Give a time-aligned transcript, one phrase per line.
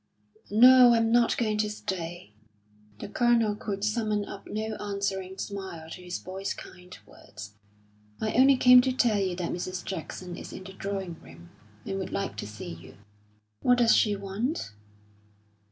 [0.49, 2.33] "No, I'm not going to stay."
[2.97, 7.53] The Colonel could summon up no answering smile to his boy's kind words.
[8.19, 9.85] "I only came to tell you that Mrs.
[9.85, 11.51] Jackson is in the drawing room,
[11.85, 12.95] and would like to see you."
[13.61, 14.71] "What does she want?"